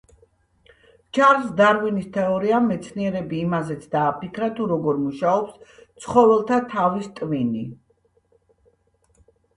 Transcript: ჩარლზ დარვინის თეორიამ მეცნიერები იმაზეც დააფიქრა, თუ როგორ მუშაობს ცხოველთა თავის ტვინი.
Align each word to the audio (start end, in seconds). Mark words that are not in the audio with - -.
ჩარლზ 1.17 1.49
დარვინის 1.59 2.07
თეორიამ 2.15 2.65
მეცნიერები 2.69 3.37
იმაზეც 3.41 3.85
დააფიქრა, 3.93 4.49
თუ 4.61 4.67
როგორ 4.73 4.99
მუშაობს 5.05 5.79
ცხოველთა 6.07 6.59
თავის 6.75 7.15
ტვინი. 7.21 7.65